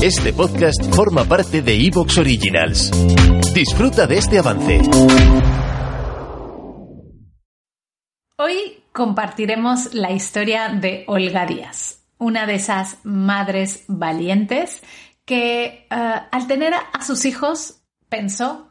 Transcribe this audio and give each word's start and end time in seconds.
Este 0.00 0.32
podcast 0.32 0.94
forma 0.94 1.24
parte 1.24 1.60
de 1.60 1.74
Evox 1.74 2.18
Originals. 2.18 2.92
Disfruta 3.52 4.06
de 4.06 4.18
este 4.18 4.38
avance. 4.38 4.80
Hoy 8.36 8.84
compartiremos 8.92 9.94
la 9.94 10.12
historia 10.12 10.68
de 10.68 11.02
Olga 11.08 11.46
Díaz, 11.46 12.04
una 12.16 12.46
de 12.46 12.54
esas 12.54 12.98
madres 13.02 13.86
valientes 13.88 14.84
que 15.24 15.64
eh, 15.64 15.86
al 15.90 16.46
tener 16.46 16.74
a 16.74 17.04
sus 17.04 17.24
hijos 17.24 17.82
pensó 18.08 18.68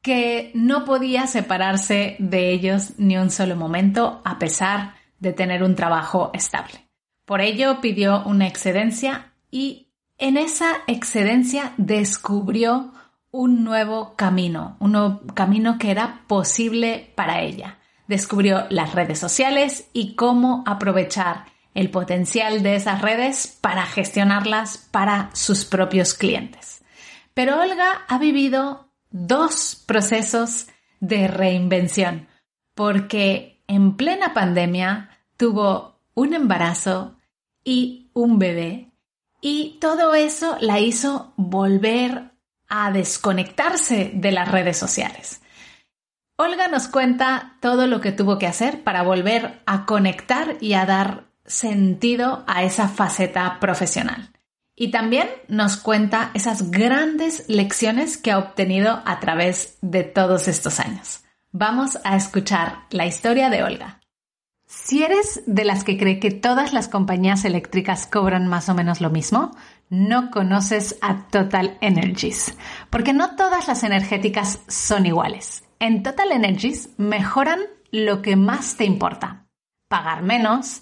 que 0.00 0.50
no 0.54 0.86
podía 0.86 1.26
separarse 1.26 2.16
de 2.18 2.52
ellos 2.52 2.94
ni 2.96 3.18
un 3.18 3.30
solo 3.30 3.54
momento 3.54 4.22
a 4.24 4.38
pesar 4.38 4.94
de 5.18 5.34
tener 5.34 5.62
un 5.62 5.76
trabajo 5.76 6.30
estable. 6.32 6.88
Por 7.26 7.42
ello 7.42 7.82
pidió 7.82 8.22
una 8.24 8.46
excedencia 8.46 9.34
y 9.50 9.83
en 10.18 10.36
esa 10.36 10.76
excedencia 10.86 11.72
descubrió 11.76 12.92
un 13.30 13.64
nuevo 13.64 14.14
camino, 14.14 14.76
un 14.78 14.92
nuevo 14.92 15.22
camino 15.34 15.76
que 15.78 15.90
era 15.90 16.22
posible 16.28 17.12
para 17.16 17.40
ella. 17.40 17.78
Descubrió 18.06 18.66
las 18.70 18.94
redes 18.94 19.18
sociales 19.18 19.88
y 19.92 20.14
cómo 20.14 20.62
aprovechar 20.66 21.46
el 21.74 21.90
potencial 21.90 22.62
de 22.62 22.76
esas 22.76 23.02
redes 23.02 23.58
para 23.60 23.84
gestionarlas 23.86 24.78
para 24.92 25.30
sus 25.32 25.64
propios 25.64 26.14
clientes. 26.14 26.84
Pero 27.34 27.60
Olga 27.60 28.04
ha 28.06 28.18
vivido 28.18 28.88
dos 29.10 29.82
procesos 29.86 30.68
de 31.00 31.26
reinvención 31.26 32.28
porque 32.74 33.62
en 33.66 33.96
plena 33.96 34.32
pandemia 34.34 35.10
tuvo 35.36 36.00
un 36.14 36.34
embarazo 36.34 37.16
y 37.64 38.10
un 38.12 38.38
bebé 38.38 38.93
y 39.46 39.76
todo 39.78 40.14
eso 40.14 40.56
la 40.60 40.80
hizo 40.80 41.34
volver 41.36 42.30
a 42.66 42.90
desconectarse 42.90 44.10
de 44.14 44.32
las 44.32 44.50
redes 44.50 44.78
sociales. 44.78 45.42
Olga 46.36 46.66
nos 46.68 46.88
cuenta 46.88 47.58
todo 47.60 47.86
lo 47.86 48.00
que 48.00 48.10
tuvo 48.10 48.38
que 48.38 48.46
hacer 48.46 48.82
para 48.82 49.02
volver 49.02 49.60
a 49.66 49.84
conectar 49.84 50.56
y 50.62 50.72
a 50.72 50.86
dar 50.86 51.26
sentido 51.44 52.42
a 52.46 52.62
esa 52.62 52.88
faceta 52.88 53.60
profesional. 53.60 54.32
Y 54.74 54.90
también 54.90 55.28
nos 55.48 55.76
cuenta 55.76 56.30
esas 56.32 56.70
grandes 56.70 57.44
lecciones 57.46 58.16
que 58.16 58.32
ha 58.32 58.38
obtenido 58.38 59.02
a 59.04 59.20
través 59.20 59.76
de 59.82 60.04
todos 60.04 60.48
estos 60.48 60.80
años. 60.80 61.22
Vamos 61.52 61.98
a 62.02 62.16
escuchar 62.16 62.86
la 62.88 63.04
historia 63.04 63.50
de 63.50 63.62
Olga. 63.62 64.00
Si 64.66 65.02
eres 65.02 65.42
de 65.46 65.64
las 65.64 65.84
que 65.84 65.98
cree 65.98 66.18
que 66.18 66.30
todas 66.30 66.72
las 66.72 66.88
compañías 66.88 67.44
eléctricas 67.44 68.06
cobran 68.06 68.48
más 68.48 68.68
o 68.68 68.74
menos 68.74 69.00
lo 69.00 69.10
mismo, 69.10 69.54
no 69.90 70.30
conoces 70.30 70.98
a 71.02 71.28
Total 71.28 71.76
Energies, 71.80 72.56
porque 72.90 73.12
no 73.12 73.36
todas 73.36 73.68
las 73.68 73.84
energéticas 73.84 74.60
son 74.66 75.06
iguales. 75.06 75.64
En 75.80 76.02
Total 76.02 76.32
Energies 76.32 76.90
mejoran 76.96 77.60
lo 77.90 78.22
que 78.22 78.36
más 78.36 78.76
te 78.76 78.84
importa, 78.84 79.46
pagar 79.88 80.22
menos, 80.22 80.80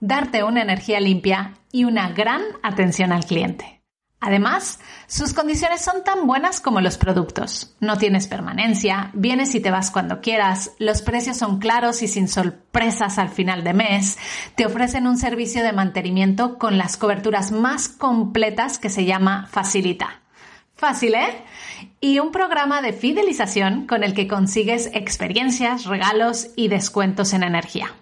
darte 0.00 0.44
una 0.44 0.62
energía 0.62 1.00
limpia 1.00 1.54
y 1.72 1.84
una 1.84 2.10
gran 2.10 2.42
atención 2.62 3.12
al 3.12 3.24
cliente. 3.24 3.75
Además, 4.18 4.80
sus 5.06 5.34
condiciones 5.34 5.82
son 5.82 6.02
tan 6.02 6.26
buenas 6.26 6.60
como 6.60 6.80
los 6.80 6.96
productos. 6.96 7.76
No 7.80 7.98
tienes 7.98 8.26
permanencia, 8.26 9.10
vienes 9.12 9.54
y 9.54 9.60
te 9.60 9.70
vas 9.70 9.90
cuando 9.90 10.20
quieras, 10.22 10.72
los 10.78 11.02
precios 11.02 11.36
son 11.36 11.58
claros 11.58 12.02
y 12.02 12.08
sin 12.08 12.26
sorpresas 12.26 13.18
al 13.18 13.28
final 13.28 13.62
de 13.62 13.74
mes, 13.74 14.18
te 14.54 14.64
ofrecen 14.64 15.06
un 15.06 15.18
servicio 15.18 15.62
de 15.62 15.72
mantenimiento 15.72 16.58
con 16.58 16.78
las 16.78 16.96
coberturas 16.96 17.52
más 17.52 17.88
completas 17.88 18.78
que 18.78 18.88
se 18.88 19.04
llama 19.04 19.48
Facilita. 19.50 20.22
Fácil, 20.76 21.14
¿eh? 21.14 21.42
Y 22.00 22.18
un 22.18 22.32
programa 22.32 22.82
de 22.82 22.92
fidelización 22.92 23.86
con 23.86 24.02
el 24.02 24.14
que 24.14 24.28
consigues 24.28 24.90
experiencias, 24.92 25.84
regalos 25.84 26.48
y 26.56 26.68
descuentos 26.68 27.32
en 27.32 27.42
energía. 27.42 27.94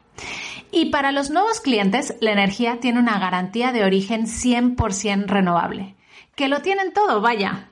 Y 0.70 0.86
para 0.86 1.12
los 1.12 1.31
nuevos 1.31 1.60
clientes, 1.60 2.14
la 2.20 2.32
energía 2.32 2.78
tiene 2.81 2.98
una 2.98 3.19
garantía 3.19 3.72
de 3.72 3.84
origen 3.84 4.26
100% 4.26 5.26
renovable 5.26 5.94
que 6.36 6.48
lo 6.48 6.60
tienen 6.60 6.92
todo, 6.92 7.20
vaya. 7.20 7.68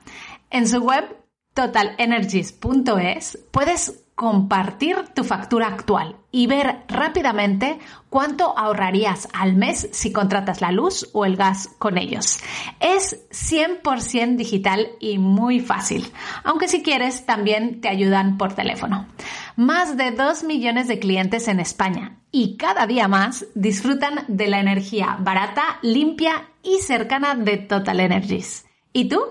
En 0.49 0.67
su 0.67 0.79
web 0.79 1.17
totalenergies.es 1.53 3.39
puedes 3.51 4.03
compartir 4.15 4.95
tu 5.15 5.23
factura 5.23 5.67
actual 5.67 6.17
y 6.31 6.45
ver 6.45 6.83
rápidamente 6.87 7.79
cuánto 8.09 8.57
ahorrarías 8.57 9.27
al 9.33 9.55
mes 9.55 9.89
si 9.91 10.11
contratas 10.11 10.61
la 10.61 10.71
luz 10.71 11.09
o 11.13 11.25
el 11.25 11.35
gas 11.35 11.69
con 11.79 11.97
ellos. 11.97 12.39
Es 12.79 13.27
100% 13.31 14.35
digital 14.35 14.87
y 14.99 15.17
muy 15.17 15.59
fácil, 15.59 16.11
aunque 16.43 16.67
si 16.67 16.83
quieres 16.83 17.25
también 17.25 17.81
te 17.81 17.89
ayudan 17.89 18.37
por 18.37 18.53
teléfono. 18.53 19.07
Más 19.55 19.97
de 19.97 20.11
2 20.11 20.43
millones 20.43 20.87
de 20.87 20.99
clientes 20.99 21.47
en 21.47 21.59
España 21.59 22.19
y 22.31 22.57
cada 22.57 22.85
día 22.85 23.07
más 23.07 23.45
disfrutan 23.55 24.25
de 24.27 24.47
la 24.47 24.59
energía 24.59 25.17
barata, 25.19 25.79
limpia 25.81 26.49
y 26.63 26.79
cercana 26.79 27.35
de 27.35 27.57
Total 27.57 27.99
Energies. 27.99 28.65
¿Y 28.91 29.09
tú? 29.09 29.21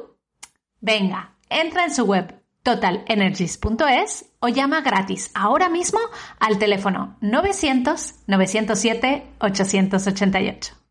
Venga, 0.80 1.36
entra 1.48 1.84
en 1.84 1.94
su 1.94 2.04
web 2.04 2.42
totalenergies.es 2.62 4.26
o 4.38 4.48
llama 4.48 4.82
gratis 4.82 5.30
ahora 5.34 5.68
mismo 5.68 5.98
al 6.38 6.58
teléfono 6.58 7.16
900 7.20 8.14
907 8.26 9.26
888. 9.40 10.81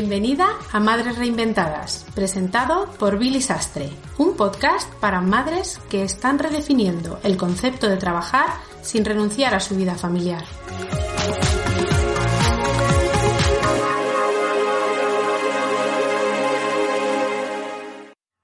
Bienvenida 0.00 0.46
a 0.72 0.80
Madres 0.80 1.18
Reinventadas, 1.18 2.06
presentado 2.14 2.90
por 2.98 3.18
Billy 3.18 3.42
Sastre, 3.42 3.90
un 4.16 4.34
podcast 4.34 4.90
para 4.94 5.20
madres 5.20 5.78
que 5.90 6.02
están 6.02 6.38
redefiniendo 6.38 7.20
el 7.22 7.36
concepto 7.36 7.86
de 7.86 7.98
trabajar 7.98 8.46
sin 8.80 9.04
renunciar 9.04 9.52
a 9.52 9.60
su 9.60 9.76
vida 9.76 9.94
familiar. 9.94 10.42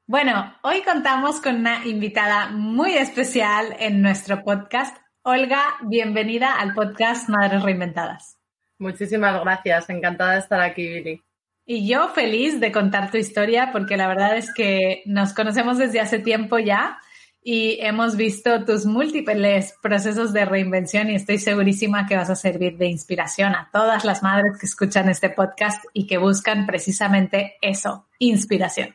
Bueno, 0.06 0.55
hoy 0.62 0.83
contamos 0.83 1.41
con 1.41 1.56
una 1.56 1.87
invitada 1.87 2.50
muy 2.50 2.93
especial 2.99 3.75
en 3.78 4.03
nuestro 4.03 4.45
podcast. 4.45 4.95
Olga, 5.22 5.62
bienvenida 5.84 6.61
al 6.61 6.75
podcast 6.75 7.31
Madres 7.31 7.62
Reinventadas. 7.62 8.37
Muchísimas 8.78 9.41
gracias, 9.41 9.89
encantada 9.89 10.34
de 10.34 10.41
estar 10.41 10.61
aquí, 10.61 10.87
Billy. 10.87 11.26
Y 11.69 11.88
yo 11.88 12.09
feliz 12.10 12.60
de 12.60 12.71
contar 12.71 13.10
tu 13.10 13.16
historia 13.16 13.71
porque 13.72 13.97
la 13.97 14.06
verdad 14.06 14.37
es 14.37 14.54
que 14.54 15.03
nos 15.04 15.32
conocemos 15.32 15.78
desde 15.78 15.99
hace 15.99 16.21
tiempo 16.21 16.60
ya 16.60 17.00
y 17.43 17.78
hemos 17.81 18.16
visto 18.16 18.65
tus 18.65 18.87
múltiples 18.87 19.75
procesos 19.82 20.32
de 20.32 20.44
reinvención 20.44 21.10
y 21.10 21.16
estoy 21.16 21.38
segurísima 21.38 22.06
que 22.06 22.16
vas 22.16 22.31
a 22.31 22.37
servir 22.37 22.77
de 22.77 22.87
inspiración 22.87 23.56
a 23.56 23.69
todas 23.72 24.04
las 24.04 24.22
madres 24.22 24.59
que 24.60 24.66
escuchan 24.66 25.09
este 25.09 25.28
podcast 25.28 25.84
y 25.93 26.06
que 26.06 26.19
buscan 26.19 26.66
precisamente 26.66 27.56
eso, 27.60 28.06
inspiración. 28.21 28.94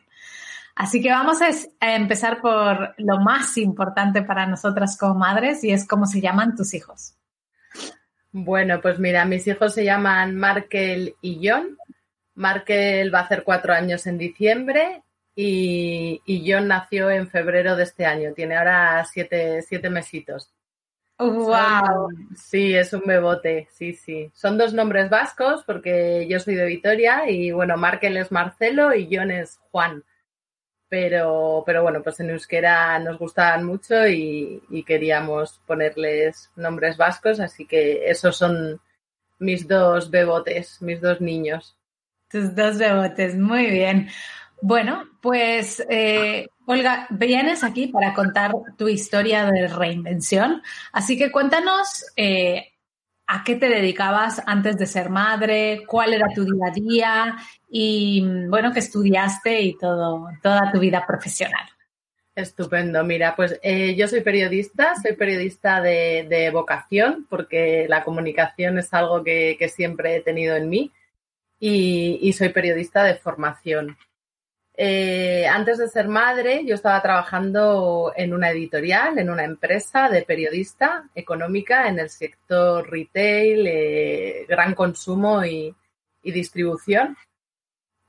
Así 0.74 1.02
que 1.02 1.10
vamos 1.10 1.40
a 1.42 1.94
empezar 1.94 2.40
por 2.40 2.94
lo 2.96 3.20
más 3.20 3.58
importante 3.58 4.22
para 4.22 4.46
nosotras 4.46 4.96
como 4.96 5.16
madres 5.16 5.62
y 5.62 5.72
es 5.72 5.86
cómo 5.86 6.06
se 6.06 6.22
llaman 6.22 6.56
tus 6.56 6.72
hijos. 6.72 7.16
Bueno, 8.30 8.80
pues 8.80 8.98
mira, 8.98 9.26
mis 9.26 9.46
hijos 9.46 9.74
se 9.74 9.84
llaman 9.84 10.36
Markel 10.36 11.16
y 11.20 11.46
John 11.46 11.76
Markel 12.34 13.14
va 13.14 13.20
a 13.20 13.22
hacer 13.22 13.44
cuatro 13.44 13.72
años 13.72 14.06
en 14.06 14.18
diciembre 14.18 15.02
y, 15.34 16.44
John 16.46 16.68
nació 16.68 17.10
en 17.10 17.28
febrero 17.28 17.76
de 17.76 17.84
este 17.84 18.06
año. 18.06 18.32
Tiene 18.34 18.56
ahora 18.56 19.04
siete, 19.04 19.62
siete 19.62 19.90
mesitos. 19.90 20.52
¡Wow! 21.18 22.08
sí, 22.34 22.74
es 22.74 22.92
un 22.92 23.02
bebote, 23.06 23.68
sí, 23.70 23.92
sí. 23.94 24.30
Son 24.34 24.58
dos 24.58 24.74
nombres 24.74 25.08
vascos 25.08 25.62
porque 25.64 26.26
yo 26.28 26.40
soy 26.40 26.56
de 26.56 26.66
Vitoria 26.66 27.30
y 27.30 27.52
bueno, 27.52 27.76
Markel 27.76 28.16
es 28.16 28.32
Marcelo 28.32 28.94
y 28.94 29.08
John 29.14 29.30
es 29.30 29.58
Juan. 29.70 30.04
Pero, 30.88 31.62
pero 31.64 31.82
bueno, 31.82 32.02
pues 32.02 32.20
en 32.20 32.30
euskera 32.30 32.98
nos 32.98 33.18
gustaban 33.18 33.64
mucho 33.64 34.06
y, 34.06 34.62
y 34.68 34.84
queríamos 34.84 35.60
ponerles 35.66 36.50
nombres 36.56 36.98
vascos, 36.98 37.40
así 37.40 37.66
que 37.66 38.10
esos 38.10 38.36
son 38.36 38.80
mis 39.38 39.66
dos 39.66 40.10
bebotes, 40.10 40.82
mis 40.82 41.00
dos 41.00 41.20
niños. 41.20 41.76
Tus 42.32 42.54
dos 42.56 42.78
bebotes, 42.78 43.36
muy 43.36 43.66
bien. 43.66 44.08
Bueno, 44.62 45.04
pues 45.20 45.84
eh, 45.90 46.48
Olga, 46.64 47.06
vienes 47.10 47.62
aquí 47.62 47.88
para 47.88 48.14
contar 48.14 48.52
tu 48.78 48.88
historia 48.88 49.44
de 49.44 49.68
reinvención, 49.68 50.62
así 50.92 51.18
que 51.18 51.30
cuéntanos 51.30 52.06
eh, 52.16 52.72
a 53.26 53.44
qué 53.44 53.56
te 53.56 53.68
dedicabas 53.68 54.42
antes 54.46 54.78
de 54.78 54.86
ser 54.86 55.10
madre, 55.10 55.82
cuál 55.86 56.14
era 56.14 56.28
tu 56.34 56.44
día 56.44 56.66
a 56.68 56.70
día 56.70 57.36
y 57.68 58.24
bueno, 58.48 58.72
qué 58.72 58.78
estudiaste 58.78 59.60
y 59.60 59.76
todo, 59.76 60.28
toda 60.42 60.72
tu 60.72 60.80
vida 60.80 61.04
profesional. 61.06 61.68
Estupendo. 62.34 63.04
Mira, 63.04 63.36
pues 63.36 63.60
eh, 63.62 63.94
yo 63.94 64.08
soy 64.08 64.22
periodista, 64.22 64.94
soy 64.94 65.12
periodista 65.16 65.82
de, 65.82 66.50
vocación 66.50 67.26
porque 67.28 67.84
la 67.88 68.02
comunicación 68.04 68.78
es 68.78 68.94
algo 68.94 69.22
que, 69.22 69.70
siempre 69.74 70.16
he 70.16 70.20
tenido 70.22 70.56
en 70.56 70.70
mí 70.70 70.90
y, 71.64 72.32
soy 72.32 72.48
periodista 72.48 73.04
de 73.04 73.14
formación. 73.14 73.96
Eh, 74.74 75.46
antes 75.46 75.78
de 75.78 75.88
ser 75.88 76.08
madre, 76.08 76.64
yo 76.66 76.74
estaba 76.74 77.00
trabajando 77.00 78.12
en 78.16 78.34
una 78.34 78.50
editorial, 78.50 79.18
en 79.18 79.30
una 79.30 79.44
empresa 79.44 80.08
de 80.08 80.22
periodista 80.22 81.08
económica 81.14 81.88
en 81.88 82.00
el 82.00 82.10
sector 82.10 82.90
retail, 82.90 83.66
eh, 83.66 84.46
gran 84.48 84.74
consumo 84.74 85.44
y 85.44 85.74
distribución. 86.22 87.16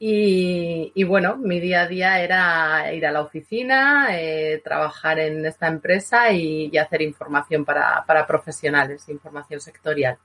Y, 0.06 1.04
bueno, 1.06 1.38
mi 1.38 1.62
día 1.62 1.84
a 1.84 1.88
día 1.88 2.22
era 2.22 2.94
ir 2.94 3.06
a 3.06 3.12
la 3.12 3.22
oficina, 3.22 4.08
eh, 4.12 4.62
trabajar 4.62 5.18
en 5.20 5.46
esta 5.46 5.68
empresa 5.68 6.30
y, 6.34 6.76
hacer 6.78 7.04
información 7.04 7.64
para, 7.64 8.26
profesionales, 8.28 9.08
información 9.08 9.62
sectorial. 9.62 10.18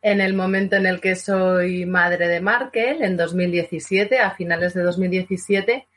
En 0.00 0.20
el 0.20 0.34
momento 0.34 0.76
en 0.76 0.86
el 0.86 1.00
que 1.00 1.16
soy 1.16 1.84
madre 1.84 2.28
de 2.28 2.40
Markel, 2.40 3.02
en 3.02 3.16
2017, 3.16 4.20
a 4.20 4.30
finales 4.30 4.74
de 4.74 4.82
2017, 4.82 5.88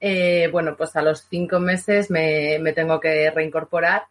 eh, 0.00 0.48
bueno, 0.50 0.76
pues 0.76 0.96
a 0.96 1.02
los 1.02 1.26
cinco 1.28 1.60
meses 1.60 2.10
me, 2.10 2.60
tengo 2.74 3.00
que 3.00 3.30
reincorporar 3.30 4.06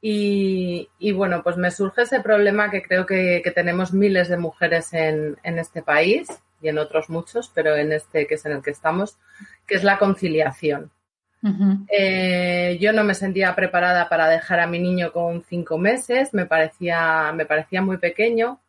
y, 0.00 0.88
bueno, 1.14 1.42
pues 1.42 1.56
me 1.56 1.70
surge 1.70 2.02
ese 2.02 2.20
problema 2.20 2.70
que 2.70 2.82
creo 2.82 3.06
que, 3.06 3.42
tenemos 3.54 3.92
miles 3.92 4.28
de 4.28 4.36
mujeres 4.36 4.92
en, 4.92 5.36
en, 5.42 5.58
este 5.58 5.82
país, 5.82 6.28
y 6.60 6.68
en 6.68 6.78
otros 6.78 7.10
muchos, 7.10 7.50
pero 7.54 7.76
en 7.76 7.92
este 7.92 8.26
que 8.26 8.34
es 8.34 8.46
en 8.46 8.52
el 8.52 8.62
que 8.62 8.70
estamos, 8.70 9.18
que 9.66 9.74
es 9.74 9.84
la 9.84 9.98
conciliación. 9.98 10.92
Eh, 11.88 12.78
yo 12.80 12.92
no 12.92 13.04
me 13.04 13.14
sentía 13.14 13.54
preparada 13.54 14.08
para 14.08 14.28
dejar 14.28 14.60
a 14.60 14.66
mi 14.66 14.78
niño 14.78 15.12
con 15.12 15.42
cinco 15.44 15.78
meses, 15.78 16.34
me 16.34 16.46
parecía, 16.46 17.32
me 17.32 17.46
parecía 17.46 17.82
muy 17.82 17.98
pequeño. 17.98 18.60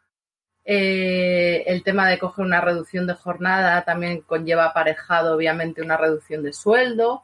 Eh, 0.65 1.63
el 1.68 1.83
tema 1.83 2.09
de 2.09 2.19
coger 2.19 2.45
una 2.45 2.62
reducción 2.62 3.07
de 3.07 3.13
jornada 3.13 3.83
también 3.83 4.21
conlleva 4.21 4.65
aparejado, 4.65 5.35
obviamente, 5.35 5.81
una 5.81 5.97
reducción 5.97 6.44
de 6.44 6.53
sueldo. 6.53 7.24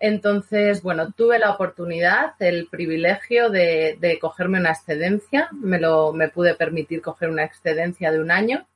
Entonces, 0.00 0.82
bueno, 0.82 1.12
tuve 1.12 1.38
la 1.38 1.50
oportunidad, 1.50 2.34
el 2.40 2.68
privilegio 2.68 3.50
de, 3.50 3.96
de 4.00 4.18
cogerme 4.18 4.60
una 4.60 4.70
excedencia. 4.70 5.48
Me, 5.52 5.78
lo, 5.78 6.12
me 6.12 6.28
pude 6.28 6.54
permitir 6.54 7.02
coger 7.02 7.30
una 7.30 7.44
excedencia 7.44 8.10
de 8.12 8.20
un 8.20 8.30
año 8.30 8.66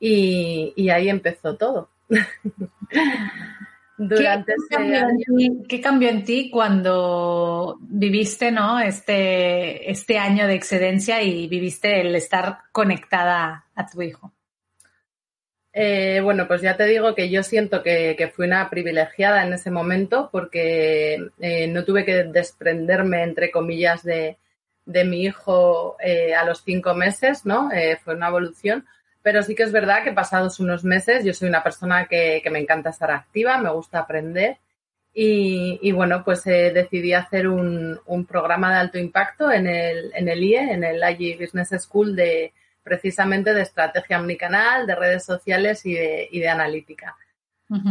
y, 0.00 0.88
ahí 0.90 1.08
empezó 1.08 1.56
todo. 1.56 1.90
Durante 4.02 4.54
¿Qué, 4.70 4.76
cambió 4.76 5.66
¿Qué, 5.68 5.80
cambió 5.82 6.08
en 6.08 6.24
ti 6.24 6.48
cuando 6.48 7.76
viviste 7.82 8.50
¿no? 8.50 8.80
este, 8.80 9.90
este 9.90 10.16
año 10.16 10.46
de 10.46 10.54
excedencia 10.54 11.22
y 11.22 11.46
viviste 11.48 12.00
el 12.00 12.14
estar 12.14 12.60
conectada 12.72 13.66
a 13.74 13.86
tu 13.86 14.00
hijo? 14.00 14.32
Eh, 15.74 16.22
bueno, 16.24 16.48
pues 16.48 16.62
ya 16.62 16.78
te 16.78 16.86
digo 16.86 17.14
que 17.14 17.28
yo 17.28 17.42
siento 17.42 17.82
que, 17.82 18.32
fui 18.34 18.46
una 18.46 18.70
privilegiada 18.70 19.44
en 19.44 19.52
ese 19.52 19.70
momento 19.70 20.30
porque 20.32 21.18
eh, 21.38 21.66
no 21.68 21.84
tuve 21.84 22.06
que 22.06 22.24
desprenderme, 22.24 23.22
entre 23.22 23.50
comillas, 23.50 24.02
de, 24.02 24.38
mi 24.86 25.24
hijo 25.24 25.98
eh, 26.00 26.34
a 26.34 26.46
los 26.46 26.62
cinco 26.64 26.94
meses, 26.94 27.44
¿no? 27.44 27.68
fue 28.02 28.14
una 28.14 28.28
evolución, 28.28 28.86
pero 29.22 29.42
sí 29.42 29.54
que 29.54 29.64
es 29.64 29.72
verdad 29.72 30.02
que 30.02 30.12
pasados 30.12 30.60
unos 30.60 30.84
meses, 30.84 31.24
yo 31.24 31.34
soy 31.34 31.48
una 31.48 31.62
persona 31.62 32.06
que, 32.06 32.42
me 32.50 32.58
encanta 32.58 32.90
estar 32.90 33.10
activa, 33.10 33.58
me 33.58 33.70
gusta 33.70 34.00
aprender 34.00 34.58
y, 35.12 35.92
bueno, 35.92 36.22
pues 36.24 36.46
eh, 36.46 36.70
decidí 36.72 37.12
hacer 37.12 37.48
un, 37.48 38.00
programa 38.28 38.72
de 38.72 38.80
alto 38.80 38.98
impacto 38.98 39.50
en 39.50 39.66
el, 39.66 40.12
en 40.14 40.28
el 40.28 40.42
IE, 40.42 40.72
en 40.72 40.84
el 40.84 41.02
IE 41.18 41.36
Business 41.36 41.70
School 41.82 42.16
de 42.16 42.52
precisamente 42.82 43.52
de 43.52 43.62
estrategia 43.62 44.18
omnicanal, 44.18 44.86
de 44.86 44.94
redes 44.94 45.24
sociales 45.24 45.84
y 45.84 45.94
de, 45.94 46.48
analítica. 46.48 47.16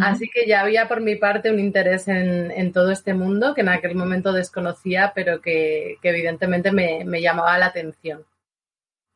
Así 0.01 0.29
que 0.29 0.45
ya 0.45 0.59
había 0.59 0.89
por 0.89 0.99
mi 0.99 1.15
parte 1.15 1.49
un 1.49 1.57
interés 1.57 2.09
en, 2.09 2.73
todo 2.73 2.91
este 2.91 3.13
mundo 3.13 3.53
que 3.53 3.61
en 3.61 3.69
aquel 3.69 3.95
momento 3.95 4.33
desconocía, 4.33 5.13
pero 5.15 5.39
que, 5.39 5.97
evidentemente 6.03 6.71
me, 6.71 7.21
llamaba 7.21 7.57
la 7.57 7.67
atención. 7.67 8.25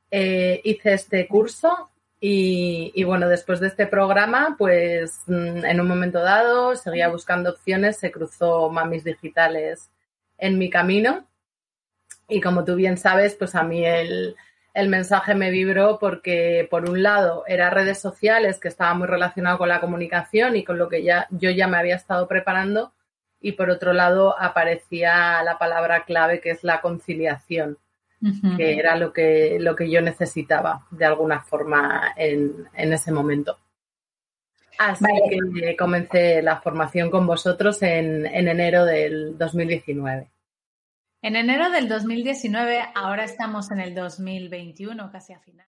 Eh, 0.09 0.61
hice 0.63 0.93
este 0.93 1.27
curso 1.27 1.89
y, 2.25 3.03
bueno, 3.03 3.27
después 3.27 3.59
de 3.59 3.67
este 3.67 3.85
programa, 3.85 4.55
pues 4.57 5.23
mm, 5.27 5.65
en 5.65 5.81
un 5.81 5.87
momento 5.89 6.19
dado 6.21 6.73
seguía 6.77 7.09
buscando 7.09 7.49
opciones, 7.49 7.97
se 7.97 8.13
cruzó 8.13 8.69
Mamis 8.69 9.03
Digitales 9.03 9.91
en 10.37 10.57
mi 10.57 10.69
camino. 10.69 11.27
Y 12.29 12.39
como 12.39 12.63
tú 12.63 12.75
bien 12.75 12.95
sabes, 12.97 13.35
pues 13.35 13.55
a 13.55 13.63
mí 13.63 13.85
el, 13.85 14.37
mensaje 14.87 15.35
me 15.35 15.51
vibró 15.51 15.99
porque, 15.99 16.65
por 16.71 16.89
un 16.89 17.03
lado, 17.03 17.43
era 17.45 17.69
redes 17.69 17.99
sociales, 17.99 18.57
que 18.57 18.69
estaba 18.69 18.93
muy 18.93 19.07
relacionado 19.07 19.57
con 19.57 19.67
la 19.67 19.81
comunicación 19.81 20.55
y 20.55 20.63
con 20.63 20.77
lo 20.77 20.87
que 20.87 21.03
ya, 21.03 21.27
yo 21.29 21.49
ya 21.49 21.67
me 21.67 21.75
había 21.75 21.97
estado 21.97 22.29
preparando. 22.29 22.93
Y 23.41 23.51
por 23.53 23.69
otro 23.69 23.91
lado, 23.91 24.39
aparecía 24.39 25.43
la 25.43 25.57
palabra 25.57 26.05
clave 26.05 26.39
que 26.39 26.51
es 26.51 26.63
la 26.63 26.79
conciliación 26.79 27.77
que 28.57 28.77
era 28.77 28.95
lo 28.95 29.11
que, 29.11 29.57
lo 29.59 29.75
que 29.75 29.89
yo 29.89 30.01
necesitaba 30.01 30.85
de 30.91 31.05
alguna 31.05 31.41
forma 31.41 32.13
en, 32.15 32.67
ese 32.73 33.11
momento. 33.11 33.57
Así 34.79 35.05
que 35.55 35.75
comencé 35.75 36.41
la 36.41 36.59
formación 36.61 37.11
con 37.11 37.27
vosotros 37.27 37.81
en, 37.83 38.25
en 38.25 38.47
enero 38.47 38.85
del 38.85 39.37
2019. 39.37 40.29
En 41.21 41.35
enero 41.35 41.69
del 41.69 41.87
2019, 41.87 42.83
ahora 42.95 43.23
estamos 43.23 43.71
en 43.71 43.79
el 43.79 43.95
2021, 43.95 45.09
casi 45.11 45.33
a 45.33 45.39
final. 45.39 45.67